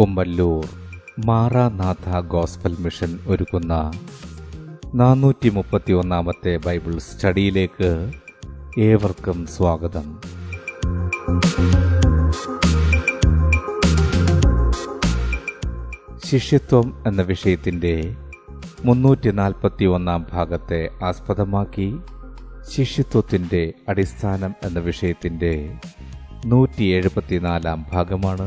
[0.00, 0.64] Kummallur
[1.24, 3.74] Maranatha gospel mission ഒരുക്കുന്ന
[4.94, 7.90] നാനൂറ്റി മുപ്പത്തി ഒന്നാമത്തെ ബൈബിൾ സ്റ്റഡിയിലേക്ക്
[8.80, 10.06] ഏവർക്കും സ്വാഗതം.
[16.24, 17.94] ശിഷ്യത്വം എന്ന വിഷയത്തിന്റെ
[18.84, 21.88] മുന്നൂറ്റി നാൽപ്പത്തി ഒന്നാം ഭാഗത്തെ ആസ്പദമാക്കി
[22.72, 25.52] ശിഷ്യത്വത്തിന്റെ അടിസ്ഥാനം എന്ന വിഷയത്തിന്റെ
[26.46, 28.46] നൂറ്റി എഴുപത്തിനാലാം ഭാഗമാണ്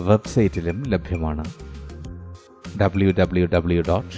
[0.00, 1.44] വെബ്സൈറ്റിലും ലഭ്യമാണ്.
[2.80, 4.16] W W W dot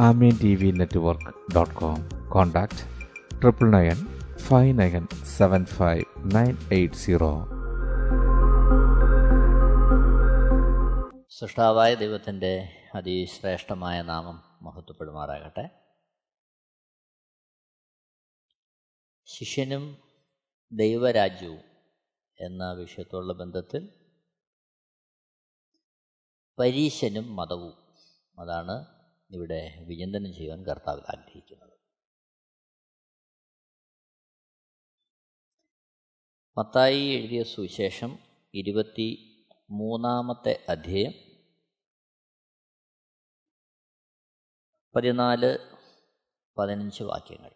[0.00, 2.98] Amen T V network dot com contact
[3.40, 3.94] triple nine
[4.36, 7.46] five nine seven five nine eight zero
[11.28, 15.70] സൃഷ്ടാവായ ദൈവത്തിന്റെ അതിശ്രേഷ്ഠമായ നാമം മഹത്വപ്പെടുമാറാകട്ടെ.
[19.26, 19.96] ശിഷ്യനും
[20.72, 21.58] ദൈവരാജ്യവും
[22.40, 23.88] എന്ന വിഷയത്തോടുള്ള ബന്ധത്തിൽ
[26.60, 27.94] പരീശനും മതവും.
[28.40, 28.86] അതാണ്
[29.30, 31.78] ഇവിടെ വിചിന്തനം ചെയ്യുവാൻ കർത്താവിൽ ആഗ്രഹിക്കുന്നത്.
[36.58, 38.18] മത്തായി എഴുതിയ സുവിശേഷം
[38.54, 39.24] ഇരുപത്തി
[39.70, 41.12] മൂന്നാമത്തെ അധ്യയം
[44.96, 45.58] പതിനാല്
[46.58, 47.50] പതിനഞ്ച് വാക്യങ്ങൾ.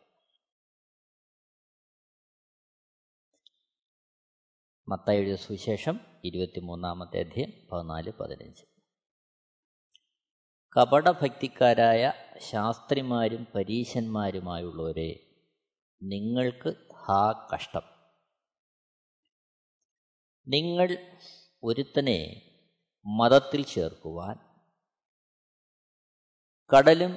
[4.88, 8.71] മത്തായി എഴുതിയ സുവിശേഷം ഇരുപത്തി മൂന്നാമത്തെ അധ്യയം പതിനാല് പതിനഞ്ച്.
[10.76, 15.10] കപടഭക്തിക്കാരായ ശാസ്ത്രിമാരും പരീശന്മാരുമായുള്ളവരെ
[16.02, 17.82] നിങ്ങൾക്ക് ഹാ കഷ്ടം.
[20.48, 20.88] നിങ്ങൾ
[21.62, 22.20] ഒരുത്തനെ
[23.06, 24.36] മതത്തിൽ ചേർക്കുവാൻ
[26.76, 27.14] കടലും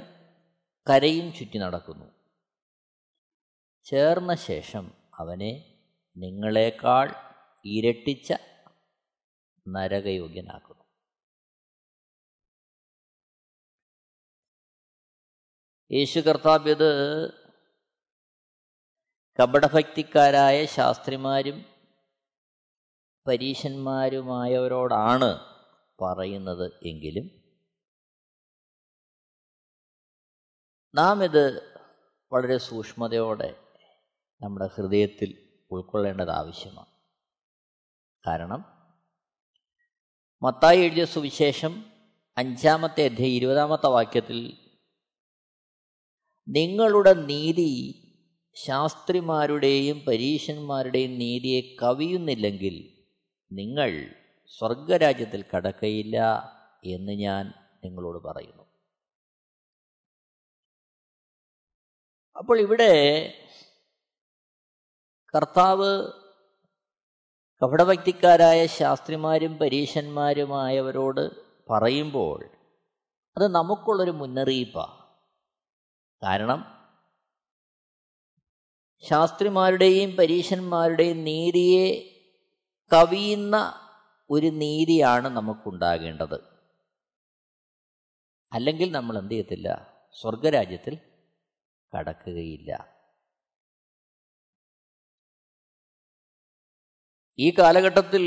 [0.90, 2.06] കരയും ചുറ്റി നടക്കുന്നു.
[3.84, 5.52] ചേർന്ന ശേഷം അവനെ
[6.18, 7.08] നിങ്ങളെക്കാൾ
[7.66, 8.34] ഇരട്ടിച്ച
[9.68, 10.85] നരകയോഗ്യനാക്കുന്നു.
[15.92, 16.90] യേശു കർത്താബ്യത്
[19.40, 21.66] കപടഭക്തിക്കാരായ ശാസ്ത്രിമാരും
[23.28, 25.40] പരീശന്മാരുമായവരോടാണ്
[26.02, 27.46] പറയുന്നത് എങ്കിലും
[30.96, 31.76] നാം ഇത്
[32.34, 33.56] വളരെ സൂക്ഷ്മതയോടെ
[34.42, 36.88] നമ്മുടെ ഹൃദയത്തിൽ ഉൾക്കൊള്ളേണ്ടത് ആവശ്യമാണ്.
[38.28, 38.66] കാരണം
[40.42, 41.86] മത്തായി എഴുതിയ സുവിശേഷം
[42.38, 44.65] അഞ്ചാമത്തെ അധ്യായം ഇരുപതാമത്തെ വാക്യത്തിൽ
[46.48, 48.02] നിങ്ങളുടെ നീതി
[48.56, 52.76] ശാസ്ത്രിമാരുടെയും പരീശന്മാരുടെയും നീതിയെ കവിയുന്നില്ലെങ്കിൽ
[53.52, 53.92] നിങ്ങൾ
[54.48, 56.18] സ്വർഗരാജ്യത്തിൽ കടക്കയില്ല
[56.84, 57.54] എന്ന് ഞാൻ
[57.86, 58.64] നിങ്ങളോട് പറയുന്നു.
[62.36, 62.94] അപ്പോൾ ഇവിടെ
[65.36, 66.14] കർത്താവ്
[67.62, 72.44] കപടഭക്തിക്കാരായ ശാസ്ത്രിമാരും പരീശന്മാരുമായവരോട് പറയുമ്പോൾ
[73.38, 75.05] അത് നമുക്കുള്ളൊരു മുന്നറിയിപ്പാണ്.
[76.26, 76.76] കാരണം
[79.10, 82.16] ശാസ്ത്രിമാരുടെയും പരീശന്മാരുടെയും നീതിയെ
[82.94, 83.74] കവിയുന്ന
[84.30, 86.56] ഒരു നീതിയാണ് നമുക്കുണ്ടാകേണ്ടത്.
[88.54, 89.96] അല്ലെങ്കിൽ നമ്മൾ എന്ത് ചെയ്യത്തില്ല?
[90.22, 90.98] സ്വർഗരാജ്യത്തിൽ
[91.98, 92.96] കടക്കുകയില്ല.
[97.40, 98.24] ഈ കാലഘട്ടത്തിൽ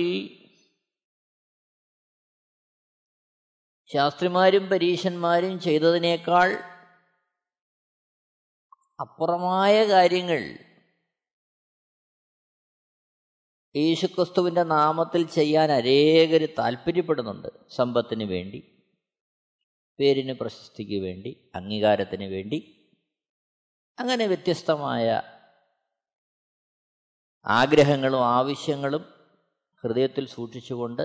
[3.93, 6.78] ശാസ്ത്രിമാരും പരീശന്മാരും ചെയ്തതിനേക്കാൾ
[9.01, 10.59] അപ്പുറമായ കാര്യങ്ങൾ.
[13.77, 17.49] യേശുക്രിസ്തുവിന്റെ നാമത്തിൽ ചെയ്യാൻ അനേകർ താല്പര്യപ്പെടുന്നുണ്ട്.
[17.71, 18.85] സമ്പത്തിന് വേണ്ടി
[20.01, 22.75] പേരിന് പ്രശസ്തിക്ക് വേണ്ടി അംഗീകാരത്തിന് വേണ്ടി.
[23.99, 25.23] അങ്ങനെ വ്യത്യസ്തമായ
[27.45, 29.03] ആഗ്രഹങ്ങളും ആവശ്യങ്ങളും
[29.83, 31.03] ഹൃദയത്തിൽ സൂക്ഷിച്ചുകൊണ്ട്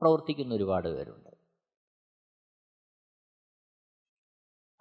[0.00, 1.30] പ്രവർത്തിക്കുന്ന ഒരുപാട് പേരുണ്ട്.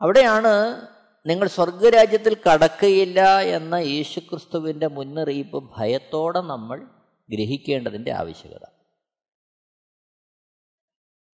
[0.01, 0.93] അവിടെയാണ്
[1.25, 6.88] നിങ്ങൾ സ്വർഗരാജ്യത്തിൽ കടക്കയില്ല എന്ന യേശുക്രിസ്തുവിന്റെ മുന്നറിയിപ്പ് ഭയത്തോടെ നമ്മൾ
[7.30, 8.66] ഗ്രഹിക്കേണ്ടതിന്റെ ആവശ്യകത.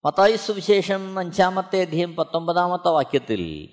[0.04, 3.68] മത്തായി സുവിശേഷം അഞ്ചാമത്തെ അധ്യയം പത്തൊമ്പതാമത്തെ വാക്യത്തിൽ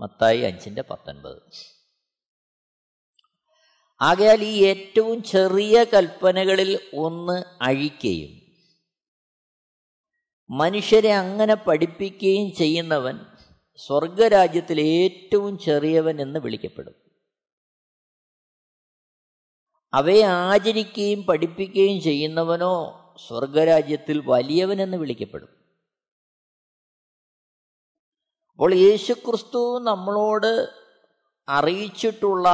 [0.00, 1.42] മത്തായി അഞ്ചിന്റെ പത്തൊൻപത്.
[4.00, 8.44] ആകയാൽ ഈ ഏറ്റവും ചെറിയ കൽപ്പനകളിൽ ഒന്ന് അഴിക്കുകയും
[10.50, 13.33] മനുഷ്യരെ അങ്ങനെ പഠിപ്പിക്കുകയും ചെയ്യുന്നവൻ
[13.76, 16.94] സ്വർഗരാജ്യത്തിൽ ഏറ്റവും ചെറിയവൻ എന്ന് വിളിക്കപ്പെടും.
[19.94, 25.48] അവയെ ആചരിക്കുകയും പഠിപ്പിക്കുകയും ചെയ്യുന്നവനോ സ്വർഗരാജ്യത്തിൽ വലിയവൻ എന്ന് വിളിക്കപ്പെടും.
[28.52, 30.68] അപ്പോൾ യേശുക്രിസ്തു നമ്മളോട്
[31.48, 32.48] അറിയിച്ചിട്ടുള്ള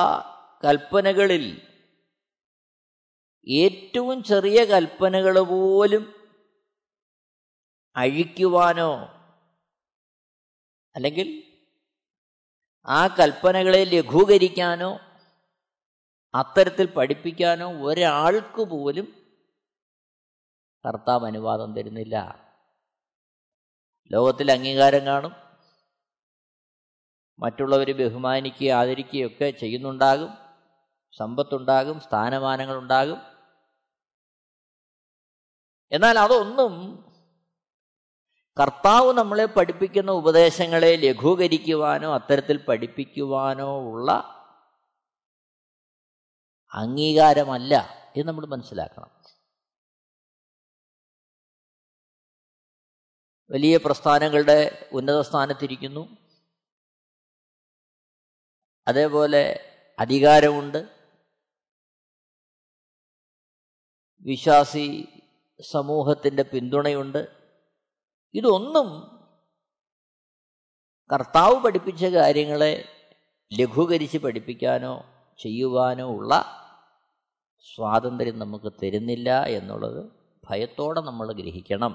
[0.65, 1.63] കൽപ്പനകളിൽ
[3.49, 6.15] ഏറ്റവും ചെറിയ കൽപ്പനകൾ പോലും
[7.97, 9.20] അഴിക്കുവാനോ
[10.95, 11.43] അല്ലെങ്കിൽ
[12.87, 14.99] ആ കൽപ്പനകളെ ലഘൂകരിക്കാനോ
[16.35, 19.37] അത്തരത്തിൽ പഠിപ്പിക്കാനോ ഒരാൾക്ക് പോലും
[20.87, 22.47] കർത്താവ് അനുവാദം തരുന്നില്ല.
[24.13, 25.33] ലോകത്തിൽ അംഗീകാരം കാണും.
[27.39, 30.31] മറ്റുള്ളവർ ബഹുമാനിക്കുകയും ആദരിക്കുകയൊക്കെ ചെയ്യുന്നുണ്ടാകും.
[31.17, 33.23] സമ്പത്തുണ്ടാകും സ്ഥാനമാനങ്ങളുണ്ടാകും.
[35.93, 37.05] എന്നാൽ അതൊന്നും
[38.59, 44.11] കർത്താവ് നമ്മളെ പഠിപ്പിക്കുന്ന ഉപദേശങ്ങളെ ലഘൂകരിക്കുവാനോ അത്തരത്തിൽ പഠിപ്പിക്കുവാനോ ഉള്ള
[46.73, 47.75] അംഗീകാരമല്ല
[48.17, 49.11] എന്ന് നമ്മൾ മനസ്സിലാക്കണം.
[53.51, 56.17] വലിയ പ്രസ്ഥാനങ്ങളുടെ ഉന്നത സ്ഥാനത്തിരിക്കുന്നു.
[58.89, 59.67] അതേപോലെ
[59.99, 60.89] അധികാരമുണ്ട്.
[64.21, 65.09] വിശ്വാസി
[65.73, 67.40] സമൂഹത്തിന്റെ പിന്തുണയുണ്ട്.
[68.35, 69.21] ഇതൊന്നും
[71.13, 72.89] കർത്താവ് പഠിപ്പിച്ച കാര്യങ്ങളെ
[73.61, 75.05] ലഘൂകരിച്ച് പഠിപ്പിക്കാനോ
[75.39, 76.45] ചെയ്യുവാനോ ഉള്ള
[77.75, 80.13] സ്വാതന്ത്ര്യം നമുക്ക് തരുന്നില്ല എന്നുള്ളത്
[80.45, 81.93] ഭയത്തോടെ നമ്മൾ ഗ്രഹിക്കണം.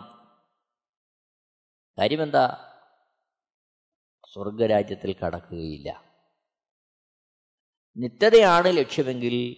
[1.99, 2.71] കാര്യമെന്താ?
[4.33, 6.03] സ്വർഗരാജ്യത്തിൽ കടക്കുകയില്ല.
[7.97, 9.55] നിത്യതയാണ് ലക്ഷ്യമെങ്കിൽ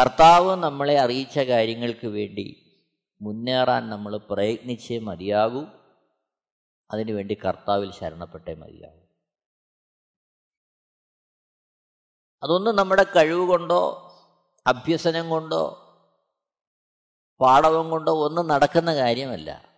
[0.00, 2.67] കർത്താവ് നമ്മളെ അറിയിച്ച കാര്യങ്ങൾക്ക് വേണ്ടി
[3.20, 5.62] മുന്നേറാൻ നമ്മൾ പ്രയത്നിച്ചേ മതിയാകൂ.
[6.90, 8.98] അതിനുവേണ്ടി കർത്താവിൽ ശരണപ്പെട്ടേ മതിയാകൂ.
[12.42, 13.80] അതൊന്നും നമ്മുടെ കഴിവ് കൊണ്ടോ
[14.66, 15.84] അഭ്യസനം കൊണ്ടോ
[17.40, 19.68] പാടവം കൊണ്ടോ ഒന്നും നടക്കുന്ന കാര്യമല്ല.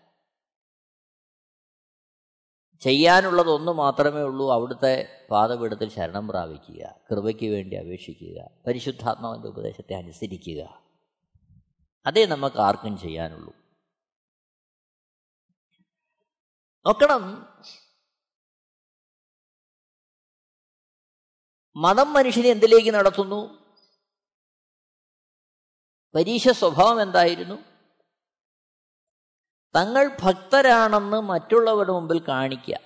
[2.80, 10.89] ചെയ്യാനുള്ളതൊന്നു മാത്രമേ ഉള്ളൂ അവിടുത്തെ പാതപീഠത്തിൽ ശരണം പ്രാപിക്കുക കൃപയ്ക്ക് വേണ്ടി അപേക്ഷിക്കുക പരിശുദ്ധാത്മാവിന്റെ ഉപദേശത്തെ അനുസരിക്കുക.
[12.06, 13.54] അതേ നമുക്ക് ആർക്കും ചെയ്യാനുള്ളൂ.
[16.86, 17.46] നോക്കണം.
[21.76, 23.60] മതം മനുഷ്യനെ എന്തിലേക്ക് നടത്തുന്നു?
[26.14, 27.54] പരീക്ഷ സ്വഭാവം എന്തായിരുന്നു?
[29.76, 32.78] തങ്ങൾ ഭക്തരാണെന്ന് മറ്റുള്ളവരുടെ മുമ്പിൽ കാണിക്കുക.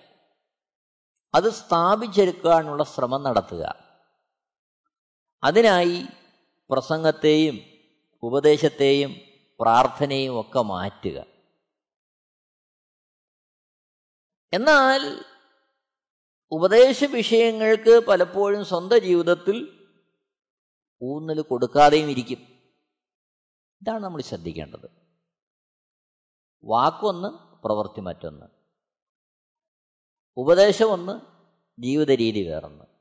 [1.35, 3.75] അത് സ്ഥാപിച്ചെടുക്കാനുള്ള ശ്രമം നടത്തുക.
[5.45, 6.07] അതിനായി
[6.71, 7.74] പ്രസംഗത്തെയും
[8.25, 9.17] ഉപദേശത്തെയും
[9.61, 11.27] പ്രാർത്ഥനയും ഒക്കെ മാറ്റുക.
[14.53, 15.25] എന്നാൽ
[16.51, 19.89] ഉപദേശ വിഷയങ്ങൾക്ക് പലപ്പോഴും സ്വന്തം ജീവിതത്തിൽ
[21.03, 22.39] ഊന്നൽ കൊടുക്കാതെയും ഇരിക്കും.
[23.83, 24.91] ഇതാണ് നമ്മൾ ശ്രദ്ധിക്കേണ്ടത്.
[26.65, 27.29] വാക്കൊന്ന്
[27.63, 28.47] പ്രവൃത്തി മറ്റൊന്ന്.
[30.37, 31.21] ഉപദേശമൊന്ന്
[31.83, 32.94] ജീവിത രീതി വേറൊന്ന്.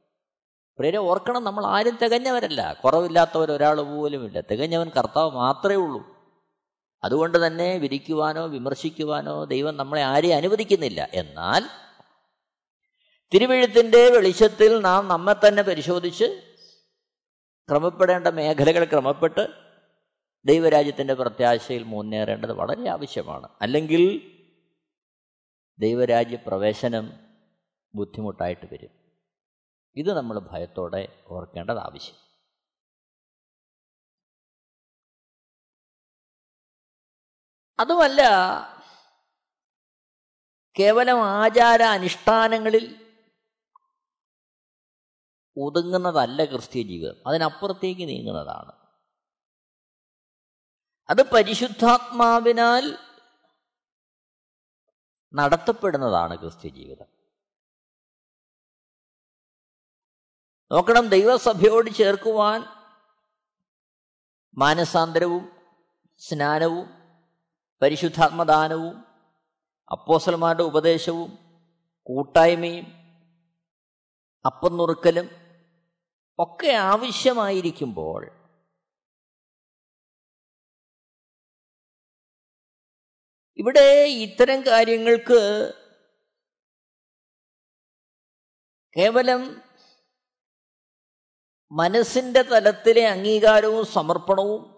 [0.77, 2.73] പ്രിയരെ ഓർക്കണം നമ്മൾ ആരും തികഞ്ഞവരല്ല.
[2.83, 4.41] കുറവില്ലാത്തവർ ഒരാൾ പോലുമില്ല.
[4.41, 6.13] തികഞ്ഞവൻ കർത്താവ് മാത്രമേ ഉള്ളൂ.
[7.03, 11.09] അതുകൊണ്ട് തന്നെ വിരിക്കുവാനോ വിമർശിക്കുവാനോ ദൈവം നമ്മളെ ആരെയും അനുവദിക്കുന്നില്ല.
[11.13, 11.63] എന്നാൽ
[13.33, 16.42] തിരുവഴുത്തിന്റെ വെളിച്ചത്തിൽ നാം നമ്മെ തന്നെ പരിശോധിച്ച്
[17.69, 19.47] ക്രമപ്പെടേണ്ട മേഖലകൾ ക്രമപ്പെട്ട്
[20.45, 23.49] ദൈവരാജ്യത്തിന്റെ പ്രത്യാശയിൽ മുന്നേറേണ്ടത് വളരെ ആവശ്യമാണ്.
[23.61, 24.31] അല്ലെങ്കിൽ
[25.80, 27.13] ദൈവരാജ്യ പ്രവേശനം
[27.95, 29.03] ബുദ്ധിമുട്ടായിട്ട് വരും.
[29.95, 32.16] ഇത് നമ്മൾ ഭയത്തോടെ ഓർക്കേണ്ടത് ആവശ്യം.
[37.80, 38.21] അതുമല്ല
[40.80, 43.04] കേവലം ആചാര അനുഷ്ഠാനങ്ങളിൽ
[45.57, 47.28] ഒതുങ്ങുന്നതല്ല ക്രിസ്ത്യ ജീവിതം.
[47.28, 48.71] അതിനപ്പുറത്തേക്ക് നീങ്ങുന്നതാണ്.
[51.09, 52.97] അത് പരിശുദ്ധാത്മാവിനാൽ
[55.33, 57.22] നടത്തപ്പെടുന്നതാണ് ക്രിസ്ത്യ ജീവിതം.
[60.73, 62.61] നോക്കണം ദൈവസഭയോട് ചേർക്കുവാൻ
[64.57, 65.44] മാനസാന്തരവും
[66.21, 66.87] സ്നാനവും
[67.81, 68.95] പരിശുദ്ധാത്മദാനവും
[69.92, 71.31] അപ്പോസൽമാരുടെ ഉപദേശവും
[72.07, 72.85] കൂട്ടായ്മയും
[74.45, 75.27] അപ്പം നുറുക്കലും
[76.39, 78.21] ഒക്കെ ആവശ്യമായിരിക്കുമ്പോൾ
[83.59, 85.42] ഇവിടെ ഇത്തരം കാര്യങ്ങൾക്ക്
[88.95, 89.62] കേവലം
[91.73, 94.73] മനസ്സിന്റെ തലത്തിലെ അംഗീകാരവും സമർപ്പണവും.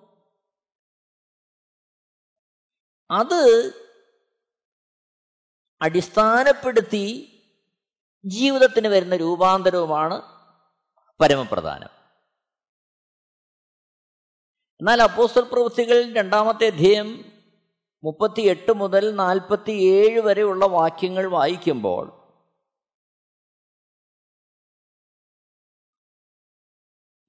[3.11, 3.73] അത്
[5.81, 7.31] അടിസ്ഥാനപ്പെടുത്തി
[8.25, 10.21] ജീവിതത്തിന് വരുന്ന രൂപാന്തരവുമാണ്
[11.21, 11.89] പരമപ്രധാനം.
[14.81, 17.41] എന്നാൽ അപ്പോസ്റ്റൽ പ്രവൃത്തികൾ രണ്ടാമത്തെ അധ്യയം
[18.03, 22.25] മുപ്പത്തിയെട്ട് മുതൽ നാൽപ്പത്തിയേഴ് വരെയുള്ള വാക്യങ്ങൾ വായിക്കുമ്പോൾ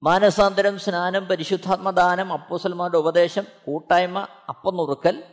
[0.03, 5.23] മാനസാന്തരം സ്നാനം പരിശുദ്ധാത്മദാനം അപ്പോസൽമാരുടെ ഉപദേശം കൂട്ടായ്മ അപ്പം അപ്പനുറുക്കൽ.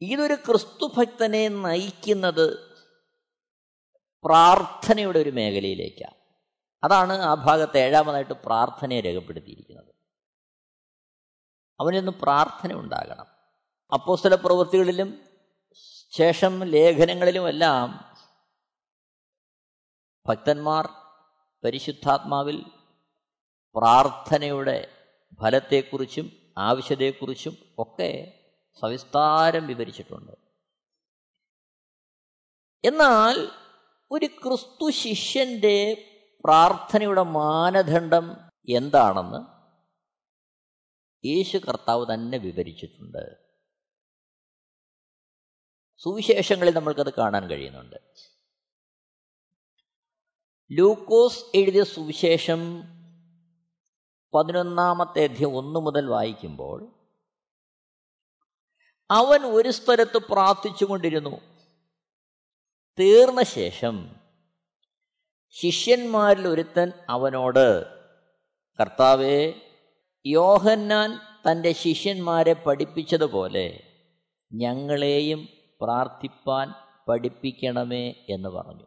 [0.00, 2.76] ഇതൊരു ക്രിസ്തുഭക്തനെ നയിക്കുന്നത്
[4.24, 6.14] പ്രാർത്ഥനയുടെ ഒരു മേഖലയിലേക്കാണ്
[6.84, 9.94] അതാണ് ആ ഭാഗത്ത് ഏഴാമതായിട്ട് പ്രാർത്ഥനയെ രേഖപ്പെടുത്തിയിരിക്കുന്നത്.
[11.80, 13.26] അവനൊന്ന് പ്രാർത്ഥന ഉണ്ടാകണം.
[13.92, 15.24] അപ്പോസ്തല പ്രവൃത്തികളിലും
[16.10, 18.14] ശേഷം ലേഖനങ്ങളിലുമെല്ലാം
[20.26, 21.05] ഭക്തന്മാർ
[21.64, 22.64] പരിശുദ്ധാത്മാവിൽ
[23.74, 25.04] പ്രാർത്ഥനയുടെ
[25.42, 28.42] ഫലത്തെക്കുറിച്ചും ആവശ്യതയെക്കുറിച്ചും ഒക്കെ
[28.80, 30.32] സവിസ്താരം വിവരിച്ചിട്ടുണ്ട്.
[32.84, 33.48] എന്നാൽ
[34.10, 35.76] ഒരു ക്രിസ്തു ശിഷ്യന്റെ
[36.44, 38.36] പ്രാർത്ഥനയുടെ മാനദണ്ഡം
[38.68, 39.56] എന്താണെന്ന്
[41.26, 43.46] യേശു കർത്താവ് തന്നെ വിവരിച്ചിട്ടുണ്ട്.
[45.98, 47.96] സുവിശേഷങ്ങളിൽ നമ്മൾക്കത് കാണാൻ കഴിയുന്നുണ്ട്.
[50.70, 52.60] ലൂക്കോസ് എഴുതിയ സുവിശേഷം
[54.34, 56.78] പതിനൊന്നാമത്തെ അധ്യം ഒന്നു മുതൽ വായിക്കുമ്പോൾ
[59.10, 61.40] അവൻ ഒരു സ്ഥലത്ത് പ്രാർത്ഥിച്ചുകൊണ്ടിരുന്നു
[62.98, 63.96] തീർന്ന ശേഷം
[65.50, 67.66] ശിഷ്യന്മാരിൽ ഒരുത്തൻ അവനോട്
[68.78, 69.54] കർത്താവെ
[70.26, 71.10] യോഹന്നാൻ
[71.48, 73.84] തന്റെ ശിഷ്യന്മാരെ പഠിപ്പിച്ചതുപോലെ
[74.52, 75.48] ഞങ്ങളെയും
[75.80, 76.72] പ്രാർത്ഥിപ്പാൻ
[77.08, 78.86] പഠിപ്പിക്കണമേ എന്ന് പറഞ്ഞു.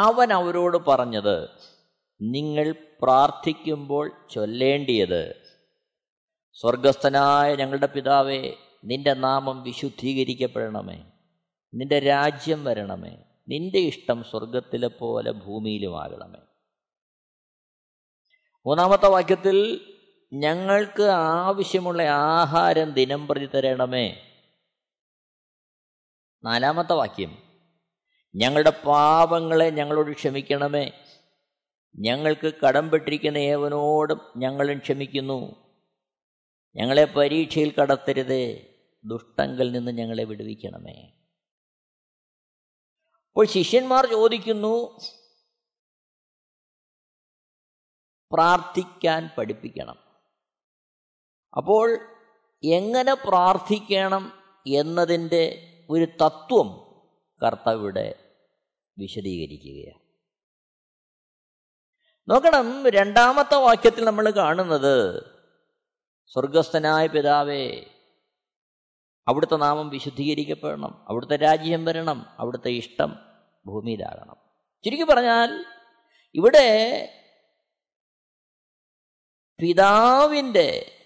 [0.00, 1.50] അവൻ അവരോട് പറഞ്ഞത്
[2.22, 5.22] നിങ്ങൾ പ്രാർത്ഥിക്കുമ്പോൾ ചൊല്ലേണ്ടിയത്
[6.54, 8.54] സ്വർഗസ്ഥനായ ഞങ്ങളുടെ പിതാവേ
[8.84, 11.12] നിന്റെ നാമം വിശുദ്ധീകരിക്കപ്പെടണമേ
[11.74, 13.16] നിന്റെ രാജ്യം വരണമേ
[13.48, 16.40] നിന്റെ ഇഷ്ടം സ്വർഗത്തിലെ പോലെ ഭൂമിയിലുമാകണമേ
[18.66, 19.56] മൂന്നാമത്തെ വാക്യത്തിൽ
[20.32, 24.36] ഞങ്ങൾക്ക് ആവശ്യമുള്ള ആഹാരം ദിനം പ്രതി തരണമേ.
[26.44, 27.49] നാലാമത്തെ വാക്യം
[28.34, 30.92] ഞങ്ങളുടെ പാപങ്ങളെ ഞങ്ങളോട് ക്ഷമിക്കണമേ.
[31.98, 35.70] ഞങ്ങൾക്ക് കടംപെട്ടിരിക്കുന്ന ഏവനോടും ഞങ്ങളും ക്ഷമിക്കുന്നു.
[36.76, 38.70] ഞങ്ങളെ പരീക്ഷയിൽ കടത്തരുത്.
[39.04, 41.12] ദുഷ്ടങ്കിൽ നിന്ന് ഞങ്ങളെ വിടുവിക്കണമേ.
[43.28, 44.98] അപ്പോൾ ശിഷ്യന്മാർ ചോദിക്കുന്നു
[48.32, 49.96] പ്രാർത്ഥിക്കാൻ പഠിപ്പിക്കണം.
[51.56, 51.98] അപ്പോൾ
[52.64, 54.32] എങ്ങനെ പ്രാർത്ഥിക്കണം
[54.66, 56.79] എന്നതിന്റെ ഒരു തത്വം
[57.42, 58.36] കർത്താവിടെ
[58.98, 60.00] വിശദീകരിക്കുകയാണ്.
[62.30, 65.24] നോക്കണം രണ്ടാമത്തെ വാക്യത്തിൽ നമ്മൾ കാണുന്നത്
[66.26, 67.84] സ്വർഗസ്ഥനായ പിതാവേ
[69.28, 73.16] അവിടുത്തെ നാമം വിശുദ്ധീകരിക്കപ്പെടണം അവിടുത്തെ രാജ്യം വരണം അവിടുത്തെ ഇഷ്ടം
[73.66, 74.36] ഭൂമിയിലാകണം.
[74.84, 75.64] ചുരുക്കി പറഞ്ഞാൽ
[76.34, 76.68] ഇവിടെ
[79.58, 80.96] പിതാവിന്റെ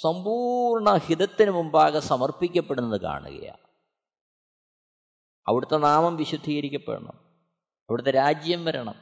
[0.00, 3.71] സമ്പൂർണ ഹിതത്തിന് മുമ്പാകെ സമർപ്പിക്കപ്പെടുന്നത് കാണുകയാണ്.
[5.46, 7.14] അവിടുത്തെ നാമം വിശുദ്ധീകരിക്കപ്പെടണം.
[7.88, 8.94] അവിടുത്തെ രാജ്യം വരണം.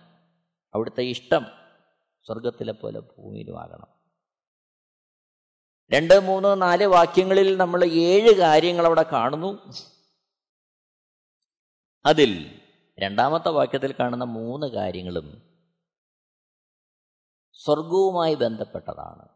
[0.75, 1.47] അവിടുത്തെ ഇഷ്ടം
[2.27, 3.87] സ്വർഗത്തിലെ പോലെ ഭൂമിയിലുമാകണം.
[5.93, 9.73] രണ്ട് മൂന്ന് നാല് വാക്യങ്ങളിൽ നമ്മൾ ഏഴ് കാര്യങ്ങൾ അവിടെ കാണുന്നു.
[12.05, 12.61] അതിൽ
[12.99, 15.43] രണ്ടാമത്തെ വാക്യത്തിൽ കാണുന്ന മൂന്ന് കാര്യങ്ങളും
[17.53, 19.29] സ്വർഗവുമായി ബന്ധപ്പെട്ടതാണ്.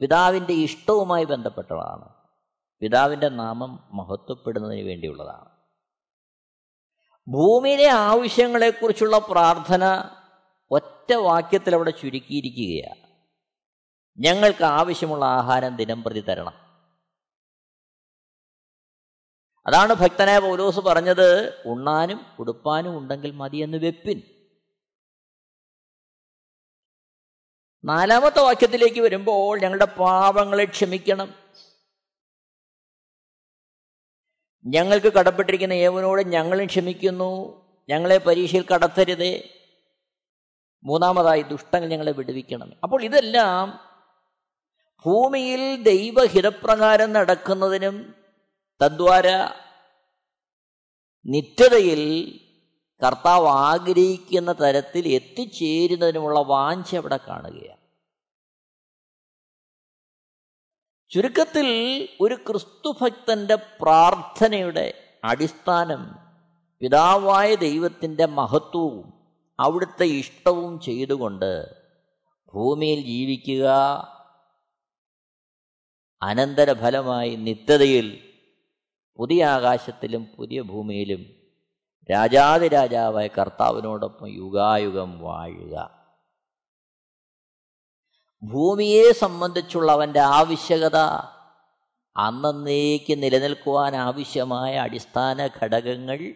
[0.00, 2.08] പിതാവിന്റെ ഇഷ്ടവുമായി ബന്ധപ്പെട്ടതാണ്.
[2.80, 5.55] പിതാവിന്റെ നാമം മഹത്വപ്പെടുന്നതിന് വേണ്ടിയുള്ളതാണ്.
[7.28, 10.10] ഭൂമിയിലെ ആവശ്യങ്ങളെക്കുറിച്ചുള്ള പ്രാർത്ഥന
[10.70, 13.06] ഒറ്റ വാക്യത്തിൽ അവിടെ ചുരുക്കിയിരിക്കുകയാണ്.
[14.18, 16.66] ഞങ്ങൾക്ക് ആവശ്യമുള്ള ആഹാരം ദിനം പ്രതി തരണം.
[19.66, 24.22] അതാണ് ഭക്തനായ പൗലോസ് പറഞ്ഞത് ഉണ്ണാനും ഉടുപ്പാനും ഉണ്ടെങ്കിൽ മതിയെന്ന് വെപ്പിൻ.
[27.84, 31.45] നാലാമത്തെ വാക്യത്തിലേക്ക് വരുമ്പോൾ ഞങ്ങളുടെ പാപങ്ങളെ ക്ഷമിക്കണം.
[34.66, 37.62] ഞങ്ങൾക്ക് കടപ്പെട്ടിരിക്കുന്ന ഏവനോട് ഞങ്ങളും ക്ഷമിക്കുന്നു.
[37.88, 39.42] ഞങ്ങളെ പരീക്ഷയിൽ കടത്തരുത്.
[40.84, 42.72] മൂന്നാമതായി ദുഷ്ടങ്ങൾ ഞങ്ങളെ വിടുവിക്കണം.
[42.82, 43.80] അപ്പോൾ ഇതെല്ലാം
[45.06, 48.14] ഭൂമിയിൽ ദൈവഹിതപ്രകാരം നടക്കുന്നതിനും
[48.84, 49.28] തദ്വാര
[51.26, 52.40] നിത്യതയിൽ
[53.06, 57.85] കർത്താവ് ആഗ്രഹിക്കുന്ന തരത്തിൽ എത്തിച്ചേരുന്നതിനുമുള്ള വാഞ്ച അവിടെ കാണുകയാണ്.
[61.10, 61.66] ചുരുക്കത്തിൽ
[62.20, 64.94] ഒരു ക്രിസ്തുഭക്തന്റെ പ്രാർത്ഥനയുടെ
[65.24, 66.14] അടിസ്ഥാനം
[66.80, 69.12] പിതാവായ ദൈവത്തിന്റെ മഹത്വവും
[69.60, 71.80] അവിടുത്തെ ഇഷ്ടവും ചെയ്തുകൊണ്ട്
[72.54, 73.66] ഭൂമിയിൽ ജീവിക്കുക
[76.22, 78.18] അനന്തരഫലമായി നിത്യതയിൽ
[79.18, 81.26] പുതിയ ആകാശത്തിലും പുതിയ ഭൂമിയിലും
[82.10, 85.95] രാജാതിരാജാവായ കർത്താവിനോടൊപ്പം യുഗായുഗം വാഴുക.
[88.42, 90.96] ഭൂമിയെ സംബന്ധിച്ചുള്ള അവന്റെ ആവശ്യകത
[92.16, 96.34] അന്നേക്ക് നിലനിൽക്കുവാൻ ആവശ്യമായ അടിസ്ഥാന ഘടകങ്ങൾ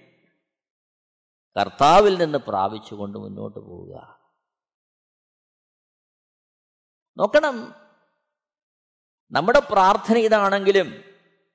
[1.60, 4.18] കർത്താവിൽ നിന്ന് പ്രാപിച്ചുകൊണ്ട് മുന്നോട്ട് പോവുക.
[7.18, 7.74] നോക്കണം.
[9.30, 11.04] നമ്മുടെ പ്രാർത്ഥന ഇതാണെങ്കിലും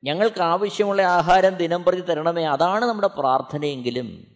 [0.04, 2.46] ഞങ്ങൾക്ക് ആവശ്യമുള്ള ആഹാരം ദിനം പ്രതി തരണമേ.
[2.46, 4.36] അതാണ് നമ്മുടെ പ്രാർത്ഥനയെങ്കിലും.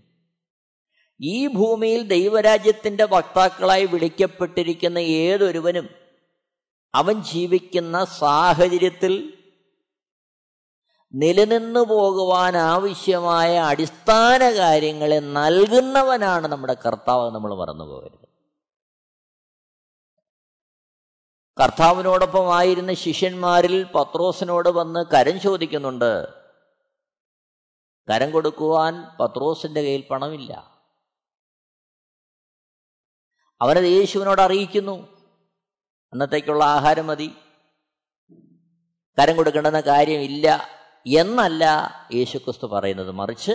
[1.22, 5.99] ഈ ഭൂമിയിൽ ദൈവരാജ്യത്തിന്റെ വക്താക്കളായി വിളിക്കപ്പെട്ടിരിക്കുന്ന ഏതൊരുവനും
[6.96, 9.36] അവൻ ജീവിക്കുന്ന സാഹചര്യത്തിൽ
[11.14, 18.30] നിലനിന്നു പോകുവാൻ ആവശ്യമായ അടിസ്ഥാന കാര്യങ്ങളെ നൽകുന്നവനാണ് നമ്മുടെ കർത്താവ് നമ്മൾ മറന്നു പോകരുത്.
[21.62, 26.28] കർത്താവിനോടൊപ്പം ആയിരുന്ന ശിഷ്യന്മാരിൽ പത്രോസിനോട് വന്ന് കരം ചോദിക്കുന്നുണ്ട്.
[28.12, 30.82] കരം കൊടുക്കുവാൻ പത്രോസിന്റെ കയ്യിൽ പണമില്ല.
[33.62, 35.19] അവനത് യേശുവിനോട് അറിയിക്കുന്നു.
[36.14, 37.32] അന്നത്തേക്കുള്ള ആഹാരം മതി.
[39.20, 40.68] കരം കൊടുക്കേണ്ടെന്ന കാര്യമില്ല
[41.08, 43.12] എന്നല്ല യേശുക്രിസ്തു പറയുന്നത്.
[43.12, 43.52] മറിച്ച്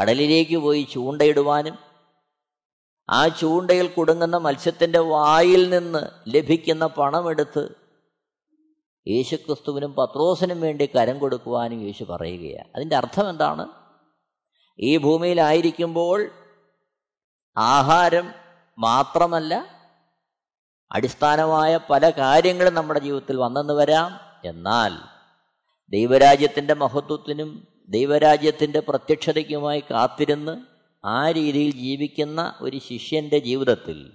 [0.00, 1.78] കടലിലേക്ക് പോയി ചൂണ്ടയിടുവാനും
[3.10, 7.74] ആ ചൂണ്ടയിൽ കുടുങ്ങുന്ന മത്സ്യത്തിന്റെ വായിൽ നിന്ന് ലഭിക്കുന്ന പണമെടുത്ത്
[9.08, 12.68] യേശുക്രിസ്തുവിനും പത്രോസിനും വേണ്ടി കരം കൊടുക്കുവാനും യേശു പറയുകയാണ്.
[12.76, 13.66] അതിന്റെ അർത്ഥം എന്താണ്?
[14.78, 16.30] ഈ ഭൂമിയിലായിരിക്കുമ്പോൾ
[17.56, 18.32] ആഹാരം
[18.78, 19.79] മാത്രമല്ല
[20.92, 24.20] അടിസ്ഥാനമായ പല കാര്യങ്ങളും നമ്മുടെ ജീവിതത്തിൽ വന്നെന്ന് വരാം.
[24.44, 24.92] എന്നാൽ
[25.90, 30.62] ദൈവരാജ്യത്തിന്റെ മഹത്വത്തിനും ദൈവരാജ്യത്തിന്റെ പ്രത്യക്ഷതയ്ക്കുമായി കാത്തിരുന്ന്
[31.04, 34.12] ആ രീതിയിൽ ജീവിക്കുന്ന ഒരു ശിഷ്യന്റെ ജീവിതത്തിൽ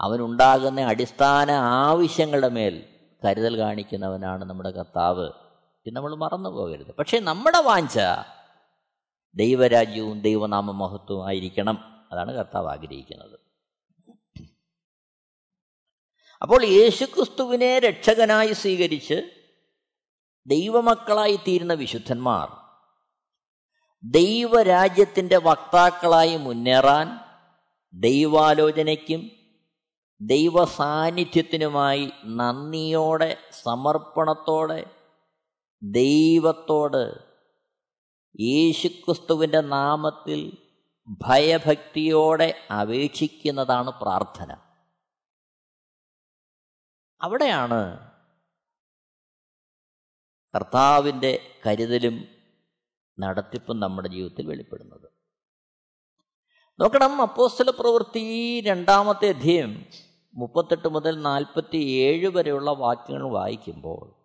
[0.00, 2.84] അവനുണ്ടാകുന്ന അടിസ്ഥാന ആവശ്യങ്ങളുടെ മേൽ
[3.24, 5.28] കരുതൽ കാണിക്കുന്നവനാണ് നമ്മുടെ കർത്താവ്
[5.86, 6.94] ഇത് നമ്മൾ മറന്നു പോകരുത്.
[6.98, 7.98] പക്ഷേ നമ്മുടെ വാഞ്ച
[9.34, 12.02] ദൈവരാജ്യവും ദൈവനാമ മഹത്വവും ആയിരിക്കണം.
[12.12, 13.38] അതാണ് കർത്താവ് ആഗ്രഹിക്കുന്നത്.
[16.44, 19.22] അപ്പോൾ യേശുക്രിസ്തുവിനെ രക്ഷകനായി സ്വീകരിച്ച്
[20.46, 22.48] ദൈവമക്കളായി തീരുന്ന വിശുദ്ധന്മാർ
[24.04, 27.18] ദൈവരാജ്യത്തിന്റെ വക്താക്കളായി മുന്നേറാൻ
[27.94, 29.30] ദൈവാലോചനയ്ക്കും
[30.20, 34.86] ദൈവ സാന്നിധ്യത്തിനുമായി നന്ദിയോടെ സമർപ്പണത്തോടെ
[35.82, 37.30] ദൈവത്തോട്
[38.40, 40.58] യേശുക്രിസ്തുവിന്റെ നാമത്തിൽ
[41.26, 44.73] ഭയഭക്തിയോടെ അപേക്ഷിക്കുന്നതാണ് പ്രാർത്ഥന.
[47.24, 48.10] അവിടെയാണ്
[50.54, 52.28] കർത്താവിന്റെ കരുതലും
[53.18, 55.08] നടത്തിപ്പും നമ്മുടെ ജീവിതത്തിൽ വെളിപ്പെടുന്നത്.
[56.80, 59.86] നോക്കണം അപ്പോസ്തല പ്രവൃത്തി രണ്ടാമത്തെ അധ്യയം
[60.34, 64.24] മുപ്പത്തെട്ട് മുതൽ നാൽപ്പത്തി ഏഴ് വരെയുള്ള വാക്യങ്ങൾ വായിക്കുമ്പോൾ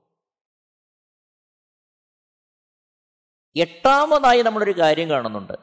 [3.56, 5.54] എട്ടാമതായി നമ്മളൊരു കാര്യം കാണുന്നുണ്ട്.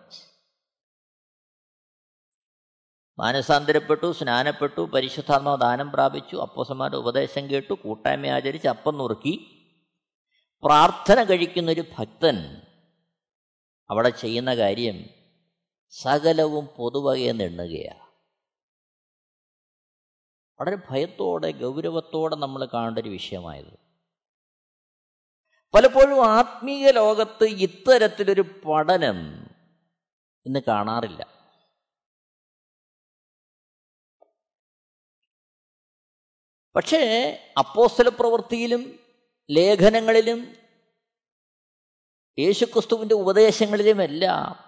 [3.19, 9.35] മാനസാന്തരപ്പെട്ടു സ്നാനപ്പെട്ടു പരിശുദ്ധാത്മാവ് ദാനം പ്രാപിച്ചു അപ്പോസന്മാരുടെ ഉപദേശം കേട്ടു കൂട്ടായ്മ ആചരിച്ച് അപ്പം നുറുക്കി.
[10.65, 12.63] പ്രാർത്ഥന കഴിക്കുന്നൊരു ഭക്തൻ
[13.91, 15.05] അവിടെ ചെയ്യുന്ന കാര്യം
[15.91, 18.07] സകലവും പൊതുവകയെന്നെണ്ണുകയാണ്
[20.61, 23.79] വളരെ ഭയത്തോടെ ഗൗരവത്തോടെ നമ്മൾ കാണേണ്ട ഒരു വിഷയമായത്.
[25.75, 29.47] പലപ്പോഴും ആത്മീയ ലോകത്ത് ഇത്തരത്തിലൊരു പഠനം
[30.47, 31.36] ഇന്ന് കാണാറില്ല.
[36.77, 38.99] പക്ഷേ അപ്പോസ്തല പ്രവൃത്തിയിലും
[39.51, 40.57] ലേഖനങ്ങളിലും
[42.39, 44.67] യേശുക്രിസ്തുവിന്റെ ഉപദേശങ്ങളിലുമെല്ലാം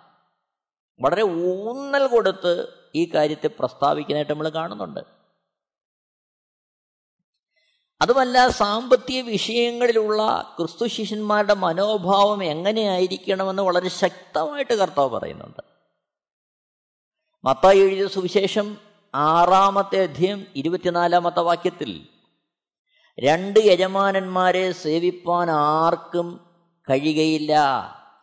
[1.01, 5.01] വളരെ ഊന്നൽ കൊടുത്ത് ഈ കാര്യത്തെ പ്രസ്താവിക്കാനായിട്ട് നമ്മൾ കാണുന്നുണ്ട്.
[8.01, 15.63] അതുമല്ല സാമ്പത്തിക വിഷയങ്ങളിലുള്ള ക്രിസ്തു ശിഷ്യന്മാരുടെ മനോഭാവം എങ്ങനെയായിരിക്കണമെന്ന് വളരെ ശക്തമായിട്ട് കർത്താവ് പറയുന്നുണ്ട്.
[17.45, 18.88] മത്തായി എഴുതിയ സുവിശേഷം
[19.19, 22.09] ആറാമത്തെ അധ്യയം ഇരുപത്തിനാലാമത്തെ വാക്യത്തിൽ
[23.21, 26.41] രണ്ട് യജമാനന്മാരെ സേവിപ്പാൻ ആർക്കും
[26.91, 27.55] കഴിയുകയില്ല.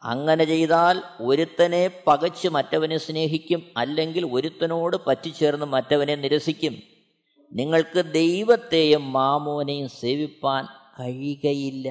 [0.03, 6.83] അങ്ങനെ ചെയ്താൽ ഒരുത്തനെ പകച്ച് മറ്റവനെ സ്നേഹിക്കും അല്ലെങ്കിൽ ഒരുത്തനോട് പറ്റിച്ചേർന്ന് മറ്റവനെ നിരസിക്കും.
[7.53, 10.65] നിങ്ങൾക്ക് ദൈവത്തെയും മാമോനെയും സേവിപ്പാൻ
[10.99, 11.89] കഴിയുകയില്ല.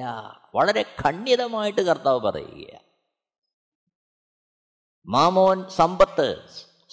[0.55, 2.79] വളരെ ഖണ്ഡിതമായിട്ട് കർത്താവ് പറയുക
[5.05, 6.43] മാമോൻ സമ്പത്ത്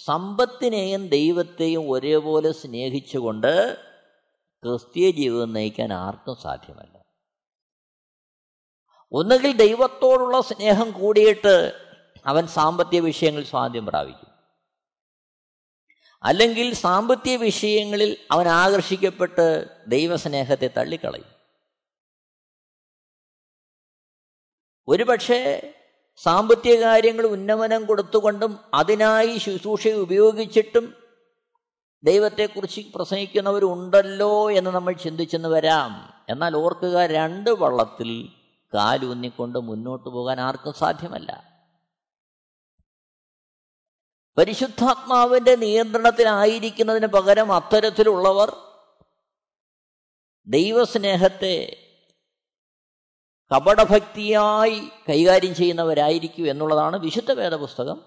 [0.04, 3.76] സമ്പത്തിനെയും ദൈവത്തെയും ഒരേപോലെ സ്നേഹിച്ചുകൊണ്ട്
[4.62, 7.04] ക്രിസ്തീയ ജീവിതം നയിക്കാൻ ആർക്കും സാധ്യമല്ല.
[9.12, 11.72] ഒന്നുകിൽ ദൈവത്തോടുള്ള സ്നേഹം കൂടിയിട്ട്
[12.26, 14.30] അവൻ സാമ്പത്തിക വിഷയങ്ങൾ സ്വാധ്യം പ്രാപിക്കും.
[16.22, 21.32] അല്ലെങ്കിൽ സാമ്പത്തിക വിഷയങ്ങളിൽ അവൻ ആകർഷിക്കപ്പെട്ട് ദൈവസ്നേഹത്തെ തള്ളിക്കളയും.
[24.88, 25.74] ഒരുപക്ഷെ
[26.16, 30.94] സാമ്പത്തിക കാര്യങ്ങൾ ഉന്നമനം കൊടുത്തുകൊണ്ടും അതിനായി ശുശ്രൂഷ ഉപയോഗിച്ചിട്ടും
[32.04, 36.24] ദൈവത്തെക്കുറിച്ച് പ്രസംഗിക്കുന്നവരുണ്ടല്ലോ എന്ന് നമ്മൾ ചിന്തിച്ചെന്ന് വരാം.
[36.28, 38.28] എന്നാൽ ഓർക്കുക രണ്ട് വള്ളത്തിൽ
[38.74, 41.52] കാലൂന്നിക്കൊണ്ട് മുന്നോട്ട് പോകാൻ ആർക്കും സാധ്യമല്ല.
[44.38, 48.56] പരിശുദ്ധാത്മാവിന്റെ നിയന്ത്രണത്തിലായിരിക്കുന്നതിന് പകരം അത്തരത്തിലുള്ളവർ
[50.46, 51.88] ദൈവസ്നേഹത്തെ
[53.54, 58.04] കപടഭക്തിയായി കൈകാര്യം ചെയ്യുന്നവരായിരിക്കും എന്നുള്ളതാണ് വിശുദ്ധ വേദപുസ്തകം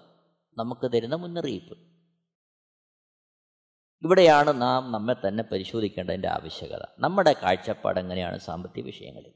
[0.56, 1.78] നമുക്ക് തരുന്ന മുന്നറിയിപ്പ്.
[4.02, 6.86] ഇവിടെയാണ് നാം നമ്മെ തന്നെ പരിശോധിക്കേണ്ടതിന്റെ ആവശ്യകത.
[6.98, 9.32] നമ്മുടെ കാഴ്ചപ്പാട് എങ്ങനെയാണ് സാമ്പത്തിക വിഷയങ്ങളിൽ?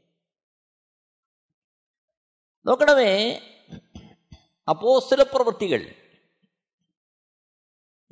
[2.67, 3.41] നോക്കണമേ
[4.69, 5.95] അപ്പോസ്തല പ്രവൃത്തികൾ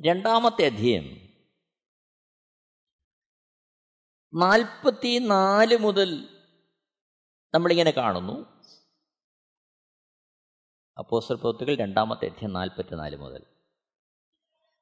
[0.01, 1.29] രണ്ടാമത്തെ അധ്യയം
[4.33, 6.38] നാൽപ്പത്തി നാല് മുതൽ
[7.53, 8.45] നമ്മളിങ്ങനെ കാണുന്നു.
[10.97, 13.41] അപ്പോസ്റ്റർ പ്രവൃത്തികൾ രണ്ടാമത്തെ അധ്യയം നാൽപ്പത്തിനാല് മുതൽ.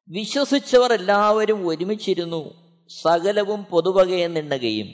[0.09, 2.41] വിശ്വസിച്ചവർ എല്ലാവരും ഒരുമിച്ചിരുന്നു
[2.89, 4.87] സകലവും പൊതുവകയെന്നിണ്ണുകയും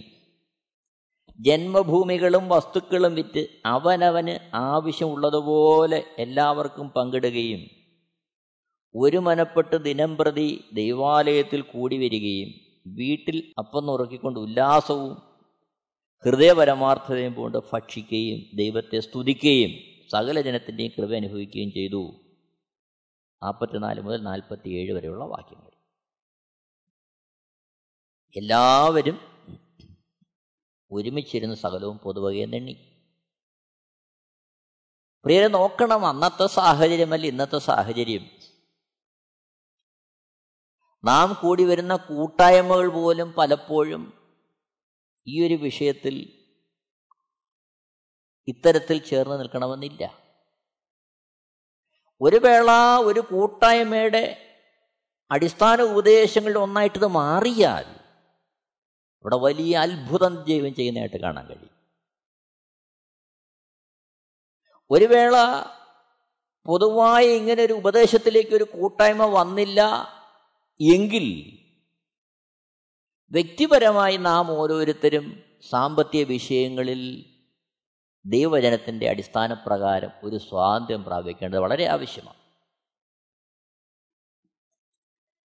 [1.39, 7.61] ജന്മഭൂമികളും വസ്തുക്കളും വിറ്റ് അവനവന് ആവശ്യമുള്ളതുപോലെ എല്ലാവർക്കും പങ്കിടുകയും
[8.95, 12.49] ഒരു മനപ്പെട്ട് ദിനം പ്രതി ദൈവാലയത്തിൽ കൂടി വരികയും
[12.87, 15.32] വീട്ടിൽ അപ്പം നുറുക്കിക്കൊണ്ട് ഉല്ലാസവും
[16.25, 19.71] ഹൃദയപരമാർത്ഥതയും കൊണ്ട് ഭക്ഷിക്കുകയും ദൈവത്തെ സ്തുതിക്കുകയും
[20.09, 22.13] സകല ജനത്തിന്റെയും കൃപ അനുഭവിക്കുകയും ചെയ്തു.
[23.43, 25.71] നാൽപ്പത്തിനാല് മുതൽ നാൽപ്പത്തിയേഴ് വരെയുള്ള വാക്യങ്ങൾ.
[28.35, 29.19] എല്ലാവരും
[30.91, 32.73] ഒരുമിച്ചിരുന്ന് സകലവും പൊതുവകയെ നെണ്ണി
[35.25, 38.29] പ്രിയരെ നോക്കണം അന്നത്തെ സാഹചര്യമല്ല ഇന്നത്തെ സാഹചര്യം.
[41.03, 44.22] നാം കൂടി വരുന്ന കൂട്ടായ്മകൾ പോലും പലപ്പോഴും
[45.27, 46.43] ഈ ഒരു വിഷയത്തിൽ
[48.47, 50.23] ഇത്തരത്തിൽ ചേർന്ന് നിൽക്കണമെന്നില്ല.
[52.21, 52.71] ഒരു വേള
[53.03, 54.49] ഒരു കൂട്ടായ്മയുടെ
[55.31, 57.85] അടിസ്ഥാന ഉപദേശങ്ങളിൽ ഒന്നായിട്ടത് മാറിയാൽ
[59.19, 61.73] ഇവിടെ വലിയ അത്ഭുതം ദൈവം ചെയ്യുന്നതായിട്ട് കാണാൻ കഴിയും.
[64.91, 65.35] ഒരു വേള
[66.65, 69.81] പൊതുവായി ഇങ്ങനെ ഒരു ഉപദേശത്തിലേക്ക് ഒരു കൂട്ടായ്മ വന്നില്ല
[70.93, 71.59] എങ്കിൽ
[73.33, 77.25] വ്യക്തിപരമായി നാം ഓരോരുത്തരും സാമ്പത്തിക വിഷയങ്ങളിൽ
[78.25, 82.37] ദൈവജനത്തിന്റെ അടിസ്ഥാന പ്രകാരം ഒരു സ്വാതന്ത്ര്യം പ്രാപിക്കേണ്ടത് വളരെ ആവശ്യമാണ്.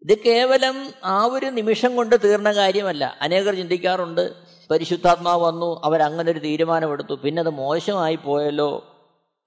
[0.03, 3.19] ഇത് കേവലം ആ ഒരു നിമിഷം കൊണ്ട് തീർന്ന കാര്യമല്ല.
[3.21, 4.35] അനേകർ ചിന്തിക്കാറുണ്ട്
[4.71, 8.97] പരിശുദ്ധാത്മാവ് വന്നു അവരങ്ങനെ ഒരു തീരുമാനമെടുത്തു പിന്നെ അത് മോശമായി പോയല്ലോ